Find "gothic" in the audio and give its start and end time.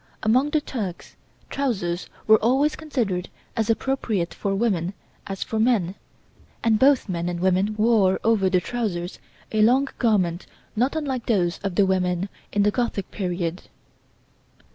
12.71-13.11